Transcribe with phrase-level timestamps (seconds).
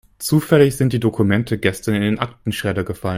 [0.17, 3.09] Zufällig sind die Dokumente gestern in den Aktenschredder gefallen.